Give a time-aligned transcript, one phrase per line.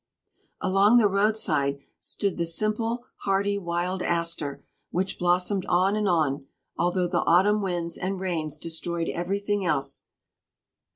[0.61, 7.07] Along the roadside stood the simple, hardy wild aster, which blossomed on and on, although
[7.07, 10.05] the autumn winds and rains destroyed everything else.